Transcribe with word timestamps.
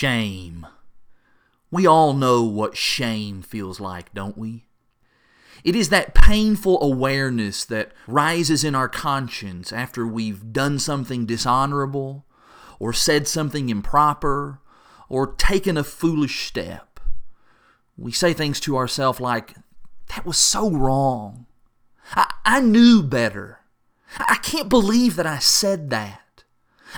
Shame. 0.00 0.64
We 1.72 1.84
all 1.84 2.12
know 2.12 2.44
what 2.44 2.76
shame 2.76 3.42
feels 3.42 3.80
like, 3.80 4.14
don't 4.14 4.38
we? 4.38 4.66
It 5.64 5.74
is 5.74 5.88
that 5.88 6.14
painful 6.14 6.80
awareness 6.80 7.64
that 7.64 7.90
rises 8.06 8.62
in 8.62 8.76
our 8.76 8.88
conscience 8.88 9.72
after 9.72 10.06
we've 10.06 10.52
done 10.52 10.78
something 10.78 11.26
dishonorable, 11.26 12.24
or 12.78 12.92
said 12.92 13.26
something 13.26 13.70
improper, 13.70 14.60
or 15.08 15.34
taken 15.34 15.76
a 15.76 15.82
foolish 15.82 16.46
step. 16.46 17.00
We 17.96 18.12
say 18.12 18.32
things 18.32 18.60
to 18.60 18.76
ourselves 18.76 19.18
like, 19.18 19.56
that 20.14 20.24
was 20.24 20.38
so 20.38 20.70
wrong. 20.70 21.46
I, 22.12 22.32
I 22.44 22.60
knew 22.60 23.02
better. 23.02 23.62
I 24.16 24.36
can't 24.36 24.68
believe 24.68 25.16
that 25.16 25.26
I 25.26 25.40
said 25.40 25.90
that. 25.90 26.44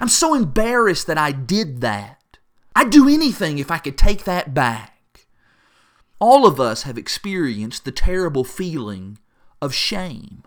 I'm 0.01 0.09
so 0.09 0.35
embarrassed 0.35 1.07
that 1.07 1.17
I 1.17 1.33
did 1.33 1.81
that. 1.81 2.20
I'd 2.75 2.91
do 2.91 3.09
anything 3.09 3.59
if 3.59 3.71
I 3.71 3.79
could 3.79 3.99
take 3.99 4.25
that 4.25 4.55
back. 4.55 5.27
All 6.19 6.47
of 6.47 6.61
us 6.61 6.83
have 6.83 6.99
experienced 6.99 7.85
the 7.85 7.93
terrible 7.93 8.45
feeling 8.45 9.19
of 9.61 9.75
shame. 9.75 10.43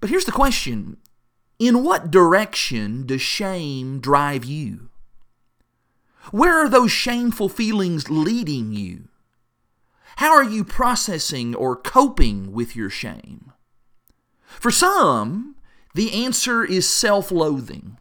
But 0.00 0.10
here's 0.10 0.24
the 0.24 0.32
question 0.32 0.96
In 1.58 1.84
what 1.84 2.10
direction 2.10 3.06
does 3.06 3.22
shame 3.22 4.00
drive 4.00 4.44
you? 4.44 4.90
Where 6.30 6.64
are 6.64 6.68
those 6.68 6.92
shameful 6.92 7.48
feelings 7.48 8.08
leading 8.08 8.72
you? 8.72 9.08
How 10.16 10.32
are 10.32 10.44
you 10.44 10.62
processing 10.62 11.54
or 11.54 11.74
coping 11.74 12.52
with 12.52 12.76
your 12.76 12.90
shame? 12.90 13.52
For 14.44 14.70
some, 14.70 15.56
the 15.94 16.24
answer 16.24 16.64
is 16.64 16.88
self 16.88 17.32
loathing. 17.32 17.98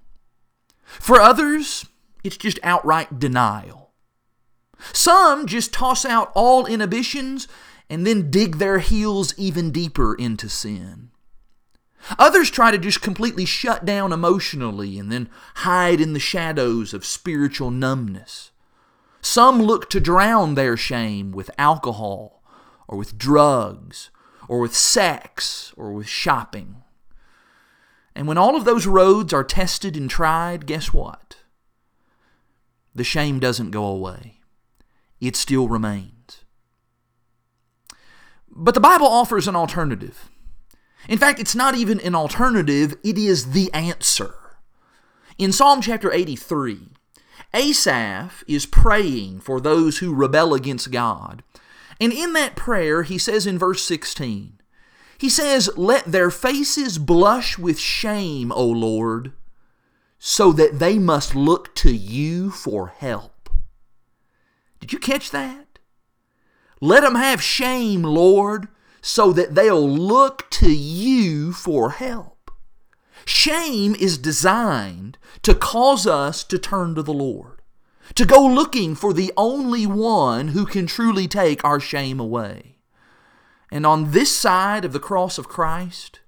For 0.83 1.19
others, 1.19 1.85
it's 2.23 2.37
just 2.37 2.59
outright 2.63 3.19
denial. 3.19 3.91
Some 4.93 5.45
just 5.45 5.73
toss 5.73 6.05
out 6.05 6.31
all 6.33 6.65
inhibitions 6.65 7.47
and 7.89 8.05
then 8.05 8.31
dig 8.31 8.57
their 8.57 8.79
heels 8.79 9.33
even 9.37 9.71
deeper 9.71 10.15
into 10.15 10.49
sin. 10.49 11.09
Others 12.17 12.49
try 12.49 12.71
to 12.71 12.77
just 12.77 13.01
completely 13.01 13.45
shut 13.45 13.85
down 13.85 14.11
emotionally 14.11 14.97
and 14.97 15.11
then 15.11 15.29
hide 15.55 16.01
in 16.01 16.13
the 16.13 16.19
shadows 16.19 16.93
of 16.93 17.05
spiritual 17.05 17.69
numbness. 17.69 18.51
Some 19.21 19.61
look 19.61 19.89
to 19.91 19.99
drown 19.99 20.55
their 20.55 20.75
shame 20.75 21.31
with 21.31 21.51
alcohol 21.57 22.41
or 22.87 22.97
with 22.97 23.17
drugs 23.17 24.09
or 24.47 24.59
with 24.59 24.75
sex 24.75 25.73
or 25.77 25.91
with 25.93 26.07
shopping. 26.07 26.77
And 28.15 28.27
when 28.27 28.37
all 28.37 28.55
of 28.55 28.65
those 28.65 28.87
roads 28.87 29.31
are 29.31 29.43
tested 29.43 29.95
and 29.95 30.09
tried, 30.09 30.65
guess 30.65 30.91
what? 30.91 31.37
The 32.93 33.03
shame 33.03 33.39
doesn't 33.39 33.71
go 33.71 33.85
away, 33.85 34.39
it 35.19 35.35
still 35.35 35.67
remains. 35.67 36.43
But 38.49 38.73
the 38.73 38.81
Bible 38.81 39.07
offers 39.07 39.47
an 39.47 39.55
alternative. 39.55 40.29
In 41.07 41.17
fact, 41.17 41.39
it's 41.39 41.55
not 41.55 41.75
even 41.75 41.99
an 42.01 42.15
alternative, 42.15 42.95
it 43.03 43.17
is 43.17 43.51
the 43.51 43.73
answer. 43.73 44.35
In 45.37 45.51
Psalm 45.51 45.81
chapter 45.81 46.11
83, 46.11 46.89
Asaph 47.53 48.43
is 48.47 48.65
praying 48.65 49.41
for 49.41 49.59
those 49.59 49.97
who 49.97 50.13
rebel 50.13 50.53
against 50.53 50.91
God. 50.91 51.43
And 51.99 52.13
in 52.13 52.33
that 52.33 52.55
prayer, 52.55 53.03
he 53.03 53.17
says 53.17 53.47
in 53.47 53.57
verse 53.57 53.83
16, 53.83 54.59
he 55.17 55.29
says, 55.29 55.69
Let 55.75 56.05
their 56.05 56.31
faces 56.31 56.97
blush 56.97 57.57
with 57.57 57.77
shame, 57.79 58.51
O 58.51 58.65
Lord, 58.65 59.33
so 60.23 60.51
that 60.51 60.77
they 60.77 60.99
must 60.99 61.35
look 61.35 61.73
to 61.73 61.91
you 61.91 62.51
for 62.51 62.89
help. 62.89 63.49
Did 64.79 64.93
you 64.93 64.99
catch 64.99 65.31
that? 65.31 65.79
Let 66.79 67.01
them 67.01 67.15
have 67.15 67.41
shame, 67.41 68.03
Lord, 68.03 68.67
so 69.01 69.33
that 69.33 69.55
they'll 69.55 69.89
look 69.89 70.47
to 70.51 70.71
you 70.71 71.53
for 71.53 71.89
help. 71.89 72.51
Shame 73.25 73.95
is 73.95 74.19
designed 74.19 75.17
to 75.41 75.55
cause 75.55 76.05
us 76.05 76.43
to 76.43 76.59
turn 76.59 76.93
to 76.93 77.01
the 77.01 77.11
Lord, 77.11 77.63
to 78.13 78.23
go 78.23 78.45
looking 78.45 78.93
for 78.93 79.13
the 79.13 79.33
only 79.35 79.87
one 79.87 80.49
who 80.49 80.67
can 80.67 80.85
truly 80.85 81.27
take 81.27 81.65
our 81.65 81.79
shame 81.79 82.19
away. 82.19 82.75
And 83.71 83.87
on 83.87 84.11
this 84.11 84.35
side 84.35 84.85
of 84.85 84.93
the 84.93 84.99
cross 84.99 85.39
of 85.39 85.47
Christ, 85.47 86.19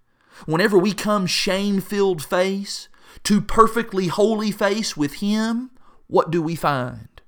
whenever 0.48 0.80
we 0.80 0.94
come 0.94 1.28
shame 1.28 1.80
filled 1.80 2.24
face, 2.24 2.90
to 3.24 3.42
perfectly 3.42 4.08
holy 4.08 4.52
face 4.52 4.98
with 4.98 5.16
Him, 5.16 5.72
what 6.08 6.32
do 6.32 6.42
we 6.42 6.56
find? 6.56 7.22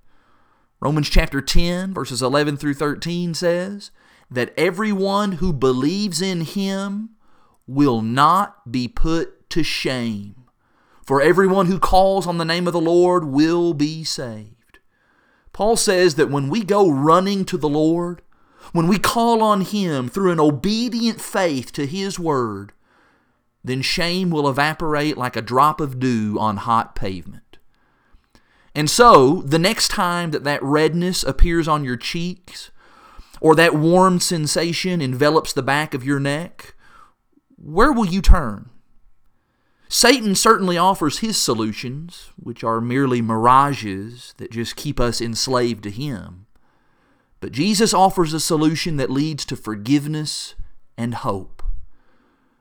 Romans 0.79 1.09
chapter 1.09 1.41
10, 1.41 1.94
verses 1.94 2.22
11 2.22 2.57
through 2.57 2.73
13 2.73 3.34
says 3.34 3.91
that 4.29 4.53
everyone 4.57 5.34
who 5.34 5.53
believes 5.53 6.22
in 6.22 6.41
Him 6.41 7.12
will 7.68 8.01
not 8.01 8.72
be 8.72 8.88
put 8.88 9.50
to 9.51 9.63
shame. 9.63 10.35
For 11.06 11.22
everyone 11.22 11.68
who 11.68 11.79
calls 11.79 12.25
on 12.28 12.38
the 12.38 12.45
name 12.45 12.68
of 12.68 12.74
the 12.74 12.81
Lord 12.81 13.25
will 13.25 13.74
be 13.74 14.03
saved. 14.03 14.79
Paul 15.53 15.78
says 15.78 16.16
that 16.16 16.29
when 16.29 16.50
we 16.50 16.63
go 16.63 16.90
running 16.90 17.45
to 17.45 17.57
the 17.57 17.69
Lord, 17.69 18.22
when 18.74 18.88
we 18.88 19.00
call 19.00 19.41
on 19.41 19.62
Him 19.62 20.09
through 20.09 20.31
an 20.31 20.40
obedient 20.40 21.22
faith 21.22 21.72
to 21.74 21.85
His 21.85 22.19
Word, 22.19 22.74
then 23.65 23.81
shame 23.81 24.29
will 24.29 24.47
evaporate 24.47 25.17
like 25.17 25.35
a 25.35 25.41
drop 25.41 25.81
of 25.81 25.99
dew 25.99 26.37
on 26.39 26.57
hot 26.57 26.95
pavement. 26.95 27.57
And 28.75 28.89
so, 28.89 29.41
the 29.41 29.59
next 29.59 29.87
time 29.87 30.31
that 30.31 30.43
that 30.43 30.61
redness 30.61 31.23
appears 31.23 31.67
on 31.67 31.83
your 31.83 31.95
cheeks, 31.95 32.71
or 33.41 33.55
that 33.55 33.75
warm 33.75 34.19
sensation 34.19 35.01
envelops 35.01 35.53
the 35.53 35.63
back 35.63 35.93
of 35.93 36.03
your 36.03 36.19
neck, 36.19 36.75
where 37.57 37.91
will 37.91 38.05
you 38.05 38.21
turn? 38.21 38.69
Satan 39.87 40.35
certainly 40.35 40.77
offers 40.77 41.19
his 41.19 41.37
solutions, 41.37 42.31
which 42.37 42.63
are 42.63 42.81
merely 42.81 43.21
mirages 43.21 44.33
that 44.37 44.51
just 44.51 44.75
keep 44.75 44.99
us 44.99 45.21
enslaved 45.21 45.83
to 45.83 45.91
him. 45.91 46.47
But 47.39 47.51
Jesus 47.51 47.93
offers 47.93 48.33
a 48.33 48.39
solution 48.39 48.97
that 48.97 49.11
leads 49.11 49.45
to 49.45 49.55
forgiveness 49.55 50.55
and 50.97 51.13
hope. 51.13 51.63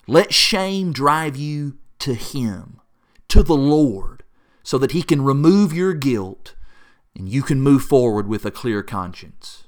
Let 0.07 0.35
shame 0.35 0.93
drive 0.93 1.37
you 1.37 1.79
to 2.01 2.15
Him, 2.15 2.81
to 3.29 3.43
the 3.43 3.57
Lord, 3.57 4.23
so 4.63 4.79
that 4.79 4.93
He 4.93 5.03
can 5.03 5.25
remove 5.25 5.73
your 5.73 5.95
guilt 5.95 6.55
and 7.17 7.29
you 7.29 7.43
can 7.43 7.61
move 7.61 7.85
forward 7.85 8.27
with 8.27 8.45
a 8.45 8.51
clear 8.51 8.83
conscience. 8.83 9.64